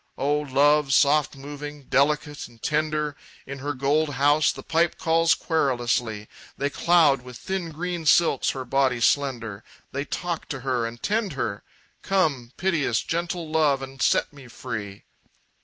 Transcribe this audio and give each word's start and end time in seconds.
"O 0.17 0.39
love, 0.39 0.91
soft 0.95 1.35
moving, 1.35 1.83
delicate 1.83 2.47
and 2.47 2.59
tender! 2.59 3.15
In 3.45 3.59
her 3.59 3.75
gold 3.75 4.15
house 4.15 4.51
the 4.51 4.63
pipe 4.63 4.97
calls 4.97 5.35
querulously, 5.35 6.27
They 6.57 6.71
cloud 6.71 7.21
with 7.21 7.37
thin 7.37 7.69
green 7.69 8.07
silks 8.07 8.49
her 8.49 8.65
body 8.65 8.99
slender, 8.99 9.63
They 9.91 10.05
talk 10.05 10.47
to 10.49 10.61
her 10.61 10.87
and 10.87 11.03
tend 11.03 11.33
her; 11.33 11.61
Come, 12.01 12.51
piteous, 12.57 13.03
gentle 13.03 13.47
love, 13.51 13.83
and 13.83 14.01
set 14.01 14.33
me 14.33 14.47
free!" 14.47 15.03